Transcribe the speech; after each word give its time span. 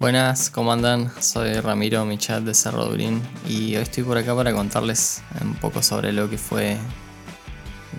Buenas, 0.00 0.50
¿cómo 0.50 0.72
andan? 0.72 1.10
Soy 1.20 1.54
Ramiro 1.54 2.04
Michat 2.04 2.44
de 2.44 2.54
Cerro 2.54 2.84
Durín 2.84 3.20
y 3.48 3.74
hoy 3.74 3.82
estoy 3.82 4.04
por 4.04 4.16
acá 4.16 4.32
para 4.32 4.52
contarles 4.52 5.24
un 5.42 5.56
poco 5.56 5.82
sobre 5.82 6.12
lo 6.12 6.30
que 6.30 6.38
fue 6.38 6.76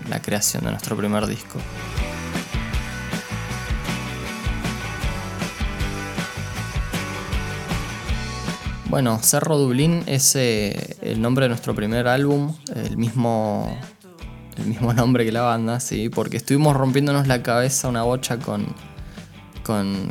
la 0.08 0.22
creación 0.22 0.64
de 0.64 0.70
nuestro 0.70 0.96
primer 0.96 1.26
disco. 1.26 1.58
Bueno, 8.88 9.18
Cerro 9.22 9.58
Dublín 9.58 10.02
es 10.06 10.34
eh, 10.36 10.96
el 11.02 11.20
nombre 11.20 11.44
de 11.44 11.50
nuestro 11.50 11.74
primer 11.74 12.08
álbum, 12.08 12.56
el 12.74 12.96
mismo, 12.96 13.78
el 14.56 14.64
mismo 14.64 14.92
nombre 14.94 15.26
que 15.26 15.32
la 15.32 15.42
banda, 15.42 15.80
sí, 15.80 16.08
porque 16.08 16.38
estuvimos 16.38 16.74
rompiéndonos 16.74 17.26
la 17.26 17.42
cabeza 17.42 17.88
una 17.88 18.04
bocha 18.04 18.38
con, 18.38 18.74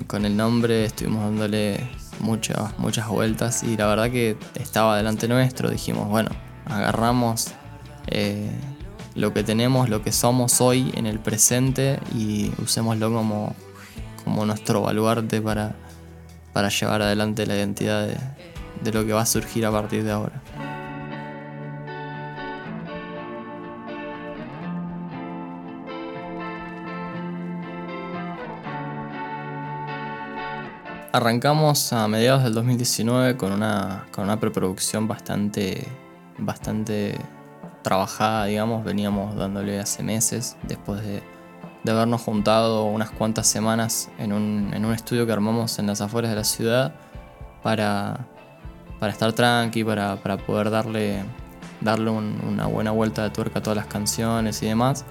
con, 0.08 0.26
el 0.26 0.38
nombre, 0.38 0.86
estuvimos 0.86 1.22
dándole 1.23 1.90
muchas, 2.22 2.77
muchas 2.80 3.09
vueltas 3.09 3.62
y 3.63 3.76
la 3.76 3.88
verdad 3.88 4.09
que 4.09 4.38
estaba 4.55 4.95
delante 4.95 5.27
nuestro, 5.27 5.70
dijimos, 5.70 6.08
bueno, 6.08 6.30
agarramos 6.66 7.50
eh, 8.08 8.50
lo 9.16 9.34
que 9.34 9.44
tenemos, 9.44 9.90
lo 9.90 10.02
que 10.02 10.14
somos 10.14 10.62
hoy 10.62 10.94
en 10.95 11.05
el 11.05 11.20
presente 11.20 12.00
y 12.16 12.53
usémoslo 12.64 13.12
como, 13.12 13.53
como 14.23 14.45
nuestro 14.45 14.81
baluarte 14.81 15.41
para, 15.41 15.76
para 16.53 16.70
llevar 16.70 17.02
adelante 17.02 17.45
la 17.45 17.58
identidad 17.58 18.08
de, 18.08 18.17
de 18.81 18.94
lo 18.94 19.05
que 19.05 19.12
va 19.12 19.23
a 19.23 19.26
surgir 19.26 19.66
a 19.66 19.72
partir 19.72 20.05
de 20.05 20.12
ahora. 20.12 20.41
Arrancamos 31.12 31.92
a 31.92 32.08
mediados 32.08 32.44
del 32.44 32.54
2019 32.54 33.36
con 33.36 33.52
una, 33.52 34.06
con 34.12 34.26
una 34.26 34.40
preproducción 34.40 35.08
bastante, 35.08 35.88
bastante 36.38 37.18
trabajada, 37.82 38.46
digamos. 38.46 38.86
Veníamos 38.86 39.36
dándole 39.36 39.80
hace 39.80 40.04
meses, 40.04 40.56
después 40.68 41.02
de, 41.02 41.24
habernos 41.92 42.22
juntado 42.22 42.84
unas 42.84 43.10
cuantas 43.10 43.48
semanas 43.48 44.12
en 44.20 44.34
un, 44.34 44.94
estudio 44.94 45.26
que 45.26 45.32
armamos 45.32 45.80
en 45.80 45.88
las 45.88 46.00
afueras 46.00 46.30
de 46.30 46.36
la 46.36 46.44
ciudad 46.44 46.94
para, 47.64 48.28
para 49.00 49.12
estar 49.12 49.34
tranqui, 49.34 49.84
para, 49.84 50.16
poder 50.46 50.70
darle, 50.70 51.24
darle 51.82 52.12
una 52.12 52.68
buena 52.68 52.92
vuelta 52.92 53.24
de 53.24 53.32
tuerca 53.32 53.58
a 53.58 53.64
todas 53.64 53.78
las 53.78 53.88
canciones 53.88 54.62
y 54.62 54.68
demás. 54.68 55.06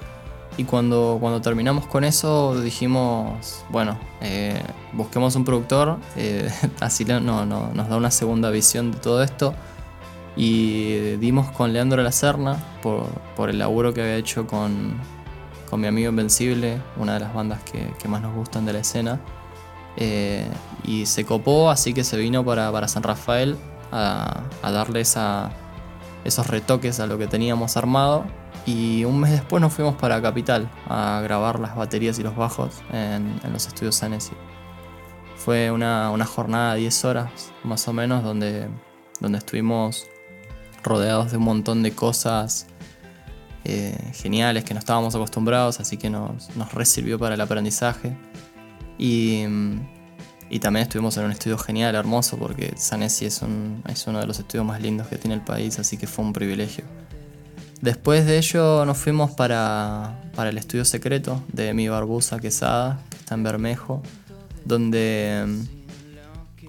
Y 0.59 0.65
cuando, 0.65 1.19
cuando 1.21 1.41
terminamos 1.41 1.87
con 1.87 2.03
eso 2.03 2.61
dijimos, 2.61 3.65
bueno, 3.71 3.97
eh, 4.21 4.61
busquemos 4.93 5.37
un 5.37 5.45
productor, 5.45 5.99
eh, 6.17 6.51
así 6.81 7.05
no, 7.05 7.21
no, 7.21 7.47
nos 7.47 7.89
da 7.89 7.97
una 7.97 8.11
segunda 8.11 8.51
visión 8.51 8.91
de 8.91 8.99
todo 8.99 9.23
esto. 9.23 9.55
Y 10.37 11.17
dimos 11.19 11.53
con 11.53 11.73
Leandro 11.73 12.03
La 12.03 12.11
Serna 12.11 12.57
por, 12.83 13.07
por 13.37 13.51
el 13.51 13.59
laburo 13.61 13.95
que 13.95 14.03
había 14.03 14.17
hecho 14.17 14.49
con, 14.49 15.01
con, 15.71 15.81
mi 15.81 15.87
amigo 15.87 16.11
Invencible, 16.11 16.83
una 16.97 17.15
de 17.15 17.21
las 17.21 17.33
bandas 17.33 17.61
que, 17.63 18.09
más 18.09 18.21
nos 18.21 18.35
gustan 18.35 18.67
de 18.67 18.73
la 18.73 18.81
escena. 18.81 19.21
Eh, 19.97 20.45
y 20.83 21.07
se 21.07 21.25
copó, 21.25 21.71
así 21.71 21.95
que 21.95 22.03
se 22.03 22.17
vino 22.17 22.45
para, 22.45 22.73
para 22.73 22.89
San 22.89 23.05
Rafael 23.05 23.57
a, 23.93 24.41
a 24.63 24.73
darle 24.73 25.03
esa, 25.03 25.51
esos 26.25 26.49
retoques 26.49 26.99
a 26.99 27.07
lo 27.07 27.17
que 27.17 27.29
teníamos 27.29 27.77
armado 27.77 28.25
y 28.69 29.07
un 29.07 29.19
mes 29.19 29.31
después 29.31 29.63
nos 29.63 29.73
fuimos 29.73 29.95
para 29.95 30.21
Capital 30.21 30.71
a 30.87 31.21
grabar 31.23 31.59
las 31.59 31.75
baterías 31.75 32.19
y 32.19 32.23
los 32.23 32.37
bajos 32.37 32.83
en, 32.93 33.41
los 33.51 33.67
estudios 33.67 33.95
Sanesi. 33.95 34.35
Fue 35.37 35.71
una, 35.71 36.13
jornada 36.27 36.75
de 36.75 36.81
10 36.81 37.05
horas 37.07 37.31
más 37.65 37.89
o 37.89 37.95
menos 37.95 38.23
donde, 38.23 38.69
donde 39.21 39.39
estuvimos 39.39 40.07
rodeados 40.83 41.31
de 41.31 41.39
un 41.39 41.45
montón 41.45 41.83
de 41.83 41.93
cosas 41.93 42.67
eh, 43.65 43.97
geniales 44.13 44.65
que 44.65 44.75
no 44.75 44.81
estábamos 44.81 45.15
acostumbrados, 45.15 45.81
así 45.81 45.97
que 45.97 46.11
nos, 46.11 46.55
nos 46.55 46.69
sirvió 46.89 47.19
para 47.19 47.37
el 47.37 47.41
aprendizaje. 47.41 48.19
Y, 48.99 49.45
y, 50.51 50.59
también 50.59 50.83
estuvimos 50.83 51.17
en 51.17 51.25
un 51.25 51.31
estudio 51.31 51.57
genial, 51.57 51.95
hermoso, 51.95 52.37
porque 52.37 52.75
Sanesi 52.77 53.25
es, 53.25 53.41
es 53.89 54.07
uno 54.07 54.21
de 54.21 54.27
los 54.27 54.39
estudios 54.39 54.67
más 54.67 54.83
lindos 54.83 55.07
que 55.07 55.17
tiene 55.17 55.37
el 55.37 55.43
país, 55.43 55.79
así 55.79 55.97
que 55.97 56.07
fue 56.07 56.23
un 56.23 56.35
privilegio. 56.35 56.85
Después 57.81 58.27
de 58.27 58.39
ello 58.39 58.85
nos 58.85 58.99
fuimos 58.99 59.31
para, 59.31 60.17
el 60.37 60.59
estudio 60.59 60.85
secreto 60.85 61.43
de 61.53 61.73
mi 61.75 61.89
Barbusa 61.89 62.41
Quesada, 62.41 62.99
que 63.09 63.17
está 63.19 63.37
en 63.37 63.45
Bermejo, 63.45 64.03
donde, 64.65 65.47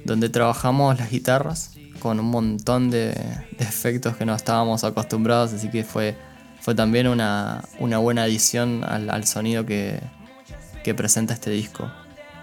donde 0.06 0.30
trabajamos 0.30 1.00
las 1.00 1.10
guitarras 1.10 1.72
con 2.00 2.20
un 2.20 2.28
montón 2.28 2.92
de, 2.92 3.10
efectos 3.58 4.18
que 4.18 4.26
no 4.26 4.36
estábamos 4.36 4.84
acostumbrados, 4.84 5.54
así 5.54 5.70
que 5.70 5.84
fue, 5.84 6.16
fue 6.62 6.76
también 6.76 7.08
una, 7.08 7.64
buena 7.80 8.24
adición 8.24 8.84
al, 8.84 9.26
sonido 9.26 9.66
que, 9.66 10.00
presenta 10.96 11.36
este 11.36 11.52
disco, 11.52 11.88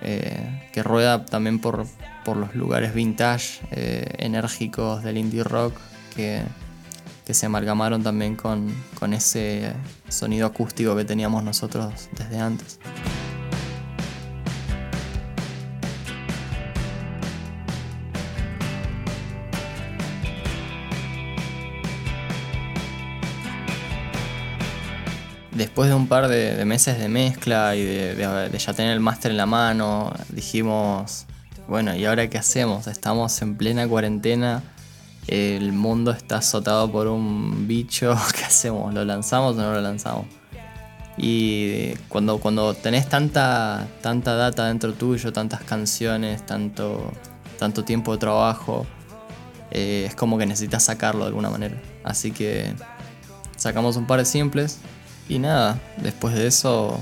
eh, 0.03 0.69
que 0.73 0.85
rueda 0.85 1.25
también 1.25 1.61
por, 1.61 1.87
los 2.27 2.55
lugares 2.57 2.95
vintage, 2.95 3.61
eh, 3.71 4.07
enérgicos 4.19 5.05
del 5.05 5.19
indie 5.19 5.45
rock, 5.45 5.75
que 6.15 6.43
que 7.27 7.35
se 7.35 7.47
amalgamaron 7.47 8.05
también 8.05 8.37
con, 8.37 8.73
ese 9.13 9.73
sonido 10.09 10.47
acústico 10.47 10.95
que 10.95 11.05
teníamos 11.05 11.43
nosotros 11.43 12.09
desde 12.17 12.39
antes. 12.39 12.79
Después 25.51 25.89
de 25.89 25.97
un 25.97 26.07
par 26.07 26.29
de, 26.29 26.65
meses 26.65 26.97
de 26.97 27.09
mezcla 27.09 27.75
y 27.75 27.83
de, 27.83 28.57
ya 28.57 28.73
tener 28.73 28.93
el 28.93 29.01
máster 29.01 29.33
en 29.33 29.37
la 29.37 29.47
mano, 29.47 30.13
dijimos, 30.29 31.27
bueno, 31.67 31.97
¿y 31.97 32.05
ahora 32.05 32.31
qué 32.31 32.39
hacemos? 32.39 32.87
Estamos 32.87 33.43
en 33.43 33.57
plena 33.57 33.89
cuarentena, 33.89 34.63
el 35.29 35.73
mundo 35.73 36.11
está 36.11 36.39
azotado 36.39 36.91
por 36.91 37.09
un 37.09 37.67
bicho, 37.67 38.17
¿qué 38.37 38.45
hacemos? 38.45 38.95
¿Lo 38.95 39.05
lanzamos 39.05 39.57
o 39.57 39.61
no 39.61 39.73
lo 39.73 39.81
lanzamos? 39.81 40.27
Y 41.19 41.95
cuando, 42.09 42.39
cuando 42.39 42.75
tenés 42.75 43.09
tanta, 43.09 43.87
tanta 44.03 44.35
data 44.35 44.67
dentro 44.67 44.93
tuyo, 44.93 45.33
tantas 45.33 45.63
canciones, 45.63 46.45
tanto, 46.45 47.11
tanto 47.59 47.85
tiempo 47.85 48.13
de 48.13 48.19
trabajo, 48.19 48.87
eh, 49.71 50.05
es 50.09 50.15
como 50.15 50.37
que 50.37 50.47
necesitas 50.47 50.85
sacarlo 50.85 51.23
de 51.23 51.29
alguna 51.29 51.49
manera. 51.49 51.81
Así 52.05 52.33
que 52.33 52.75
sacamos 53.57 53.97
un 53.97 54.07
par 54.07 54.19
de 54.19 54.27
simples 54.27 54.79
y 55.29 55.39
nada, 55.39 55.81
después 55.97 56.35
de 56.35 56.47
eso 56.47 57.01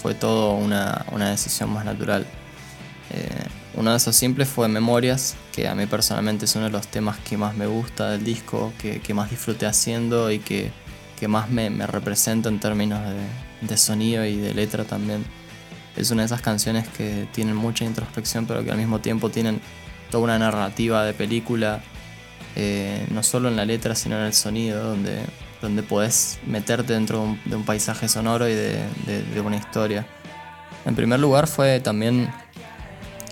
fue 0.00 0.14
todo 0.14 0.54
una, 0.54 1.04
decisión 1.30 1.70
más 1.70 1.84
natural. 1.84 2.24
Eh, 3.10 3.37
uno 3.78 3.92
de 3.92 3.96
esos 3.96 4.16
simples 4.16 4.48
fue 4.48 4.66
Memorias, 4.66 5.36
que 5.52 5.68
a 5.68 5.74
mí 5.76 5.86
personalmente 5.86 6.46
es 6.46 6.56
uno 6.56 6.64
de 6.64 6.72
los 6.72 6.88
temas 6.88 7.16
que 7.18 7.36
más 7.36 7.54
me 7.54 7.68
gusta 7.68 8.10
del 8.10 8.24
disco, 8.24 8.72
que, 8.76 9.14
más 9.14 9.30
disfruté 9.30 9.66
haciendo 9.66 10.32
y 10.32 10.40
que, 10.40 10.72
más 11.28 11.48
me, 11.48 11.70
representa 11.86 12.48
en 12.48 12.58
términos 12.58 13.00
de, 13.60 13.76
sonido 13.76 14.24
y 14.24 14.36
de 14.36 14.52
letra 14.52 14.82
también. 14.82 15.24
Es 15.96 16.10
una 16.10 16.22
de 16.22 16.26
esas 16.26 16.40
canciones 16.40 16.88
que 16.88 17.28
tienen 17.32 17.54
mucha 17.54 17.84
introspección, 17.84 18.46
pero 18.46 18.64
que 18.64 18.72
al 18.72 18.78
mismo 18.78 18.98
tiempo 18.98 19.30
tienen 19.30 19.60
toda 20.10 20.24
una 20.24 20.40
narrativa 20.40 21.04
de 21.04 21.14
película, 21.14 21.80
eh, 22.56 23.06
no 23.12 23.22
solo 23.22 23.48
en 23.48 23.54
la 23.54 23.64
letra, 23.64 23.94
sino 23.94 24.18
en 24.18 24.24
el 24.24 24.34
sonido, 24.34 24.82
donde, 24.82 25.20
donde 25.62 25.84
podés 25.84 26.40
meterte 26.48 26.94
dentro 26.94 27.36
de 27.44 27.54
un, 27.54 27.64
paisaje 27.64 28.08
sonoro 28.08 28.48
y 28.48 28.54
de, 28.54 28.82
de 29.06 29.40
una 29.40 29.56
historia. 29.56 30.04
En 30.84 30.96
primer 30.96 31.20
lugar 31.20 31.46
fue 31.46 31.78
también 31.78 32.28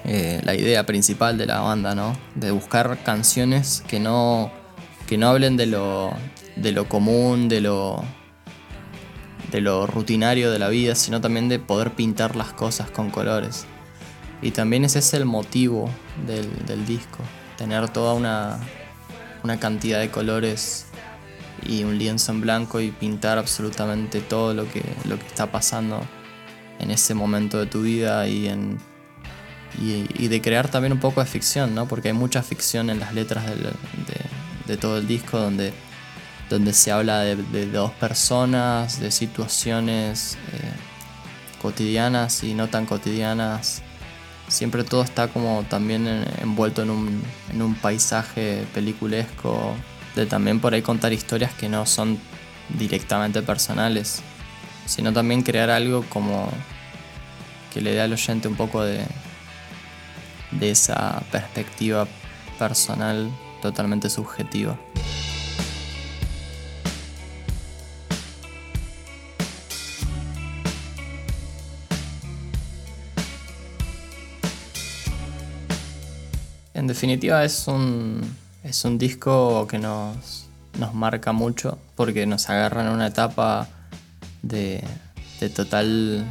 eh, 0.08 0.40
la 0.44 0.54
idea 0.54 0.86
principal 0.86 1.36
de 1.36 1.46
la 1.46 1.58
banda, 1.60 1.96
¿no? 1.96 2.16
De 2.36 2.52
buscar 2.52 2.96
canciones 3.02 3.82
que 3.88 3.98
no, 3.98 4.52
que 5.08 5.18
no 5.18 5.28
hablen 5.28 5.56
de 5.56 5.66
lo, 5.66 6.12
de 6.54 6.70
lo 6.70 6.88
común, 6.88 7.48
de 7.48 7.60
lo, 7.60 8.04
de 9.50 9.60
lo 9.60 9.88
rutinario 9.88 10.52
de 10.52 10.60
la 10.60 10.68
vida, 10.68 10.94
sino 10.94 11.20
también 11.20 11.48
de 11.48 11.58
poder 11.58 11.90
pintar 11.90 12.36
las 12.36 12.52
cosas 12.52 12.88
con 12.88 13.10
colores. 13.10 13.66
Y 14.42 14.52
también 14.52 14.84
ese 14.84 15.00
es 15.00 15.12
el 15.12 15.24
motivo 15.24 15.90
del, 16.24 16.86
disco, 16.86 17.18
tener 17.58 17.88
toda 17.88 18.14
una, 18.14 18.60
una 19.42 19.58
cantidad 19.58 19.98
de 19.98 20.12
colores 20.12 20.86
y 21.64 21.82
un 21.82 21.98
lienzo 21.98 22.30
en 22.30 22.42
blanco 22.42 22.80
y 22.80 22.92
pintar 22.92 23.38
absolutamente 23.38 24.20
todo 24.20 24.54
lo 24.54 24.70
que, 24.70 24.84
lo 25.08 25.18
que 25.18 25.26
está 25.26 25.50
pasando 25.50 26.00
en 26.78 26.92
ese 26.92 27.14
momento 27.14 27.58
de 27.58 27.66
tu 27.66 27.82
vida 27.82 28.28
y 28.28 28.46
en 28.46 28.78
y, 29.78 30.28
de 30.28 30.40
crear 30.40 30.68
también 30.68 30.92
un 30.92 31.00
poco 31.00 31.20
de 31.20 31.26
ficción, 31.26 31.74
¿no? 31.74 31.86
Porque 31.86 32.08
hay 32.08 32.14
mucha 32.14 32.42
ficción 32.42 32.90
en 32.90 33.00
las 33.00 33.14
letras 33.14 33.44
de, 34.66 34.76
todo 34.76 34.98
el 34.98 35.06
disco 35.06 35.38
donde, 35.38 35.72
donde 36.50 36.72
se 36.72 36.92
habla 36.92 37.20
de, 37.20 37.66
dos 37.66 37.92
personas, 37.92 39.00
de 39.00 39.10
situaciones 39.10 40.38
eh, 40.52 41.60
cotidianas 41.60 42.42
y 42.42 42.54
no 42.54 42.68
tan 42.68 42.86
cotidianas, 42.86 43.82
siempre 44.48 44.84
todo 44.84 45.02
está 45.02 45.28
como 45.28 45.64
también 45.68 46.24
envuelto 46.40 46.82
en 46.82 46.90
un, 46.90 47.22
en 47.52 47.62
un 47.62 47.74
paisaje 47.74 48.64
peliculesco, 48.74 49.74
de 50.14 50.26
también 50.26 50.60
por 50.60 50.72
ahí 50.74 50.82
contar 50.82 51.12
historias 51.12 51.52
que 51.54 51.68
no 51.68 51.84
son 51.84 52.18
directamente 52.78 53.42
personales, 53.42 54.22
sino 54.86 55.12
también 55.12 55.42
crear 55.42 55.70
algo 55.70 56.04
como 56.08 56.50
que 57.72 57.80
le 57.82 57.92
dé 57.92 58.00
al 58.00 58.12
oyente 58.12 58.48
un 58.48 58.56
poco 58.56 58.82
de, 58.82 59.04
de 60.50 60.70
esa 60.70 61.22
perspectiva 61.30 62.06
personal 62.58 63.30
totalmente 63.60 64.08
subjetiva. 64.10 64.78
En 76.74 76.86
definitiva 76.86 77.42
es 77.42 77.66
un, 77.66 78.20
es 78.62 78.84
un 78.84 78.98
disco 78.98 79.66
que 79.66 79.78
nos, 79.78 80.46
nos 80.78 80.94
marca 80.94 81.32
mucho 81.32 81.78
porque 81.96 82.26
nos 82.26 82.48
agarra 82.50 82.82
en 82.82 82.88
una 82.88 83.06
etapa 83.06 83.66
de, 84.42 84.84
de 85.40 85.48
total 85.48 86.24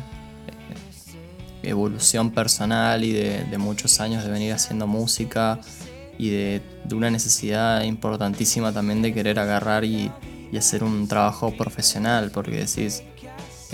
evolución 1.69 2.31
personal 2.31 3.03
y 3.03 3.13
de, 3.13 3.57
muchos 3.57 3.99
años 3.99 4.23
de 4.23 4.29
venir 4.29 4.53
haciendo 4.53 4.87
música 4.87 5.59
y 6.17 6.29
de, 6.29 6.61
una 6.91 7.09
necesidad 7.09 7.83
importantísima 7.83 8.71
también 8.71 9.01
de 9.01 9.13
querer 9.13 9.39
agarrar 9.39 9.85
y, 9.85 10.11
hacer 10.55 10.85
un 10.85 11.05
trabajo 11.09 11.51
profesional 11.57 12.31
porque 12.31 12.55
decís, 12.65 13.03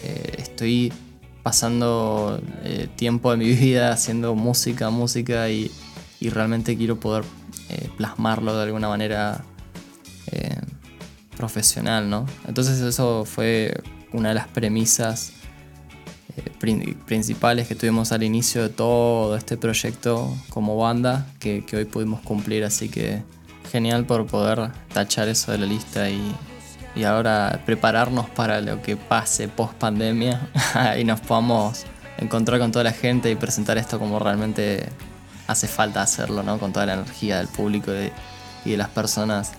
eh, 0.02 0.34
estoy 0.40 0.92
pasando 1.44 2.42
eh, 2.64 2.88
tiempo 2.96 3.30
de 3.30 3.38
mi 3.38 3.46
vida 3.54 3.92
haciendo 3.92 4.34
música, 4.34 4.90
música 4.90 5.48
y, 5.50 5.70
realmente 6.22 6.76
quiero 6.78 7.00
poder 7.00 7.24
plasmarlo 7.98 8.56
de 8.56 8.64
alguna 8.64 8.88
manera 8.88 9.44
profesional, 11.36 12.08
¿no? 12.10 12.28
Entonces 12.48 12.80
eso 12.82 13.26
fue 13.26 13.74
una 14.14 14.30
de 14.30 14.36
las 14.36 14.48
premisas 14.48 15.30
eh, 15.30 15.41
principales 16.62 17.68
que 17.68 17.76
tuvimos 17.76 18.12
al 18.12 18.24
inicio 18.24 18.64
de 18.64 18.70
todo 18.70 19.36
este 19.36 19.58
proyecto 19.58 20.34
como 20.50 20.78
banda 20.78 21.28
que, 21.40 21.66
hoy 21.74 21.86
pudimos 21.86 22.22
cumplir, 22.22 22.64
así 22.64 22.90
que 22.90 23.24
genial 23.72 24.06
por 24.06 24.28
poder 24.28 24.72
tachar 24.94 25.28
eso 25.28 25.52
de 25.52 25.58
la 25.58 25.66
lista 25.66 26.10
y, 26.10 26.36
y 26.96 27.04
ahora 27.04 27.62
prepararnos 27.66 28.30
para 28.30 28.62
lo 28.62 28.82
que 28.82 28.96
pase 28.96 29.48
post 29.48 29.74
pandemia 29.74 30.50
y 31.00 31.04
nos 31.04 31.20
podamos 31.22 31.86
encontrar 32.18 32.60
con 32.60 32.72
toda 32.72 32.84
la 32.84 32.94
gente 32.94 33.32
y 33.32 33.36
presentar 33.36 33.78
esto 33.78 33.98
como 33.98 34.20
realmente 34.20 34.88
hace 35.48 35.68
falta 35.68 36.02
hacerlo, 36.02 36.44
¿no? 36.44 36.60
Con 36.60 36.72
toda 36.72 36.86
la 36.86 36.94
energía 36.94 37.40
del 37.40 37.48
público 37.48 37.92
y 38.64 38.72
de 38.72 38.78
las 38.78 38.90
personas 38.90 39.54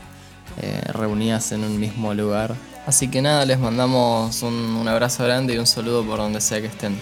eh, 0.61 0.83
reunidas 0.93 1.53
en 1.53 1.65
un 1.65 1.79
mismo 1.81 2.15
lugar. 2.15 2.55
Así 2.87 3.09
que 3.09 3.23
nada, 3.23 3.45
les 3.45 3.59
mandamos 3.59 4.43
un, 4.43 4.89
abrazo 4.89 5.25
grande 5.25 5.55
y 5.55 5.59
un 5.59 5.67
saludo 5.67 6.05
por 6.05 6.19
donde 6.19 6.41
sea 6.41 6.61
que 6.61 6.67
estén. 6.67 7.01